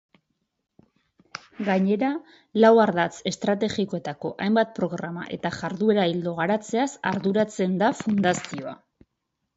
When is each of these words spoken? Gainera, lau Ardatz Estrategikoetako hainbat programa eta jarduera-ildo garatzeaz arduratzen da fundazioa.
Gainera, 1.67 2.09
lau 2.63 2.71
Ardatz 2.85 3.13
Estrategikoetako 3.33 4.33
hainbat 4.47 4.73
programa 4.79 5.29
eta 5.37 5.53
jarduera-ildo 5.59 6.37
garatzeaz 6.43 6.91
arduratzen 7.13 7.77
da 7.85 7.93
fundazioa. 8.05 8.79